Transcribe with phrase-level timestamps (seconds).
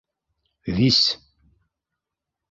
[0.75, 1.01] Вис!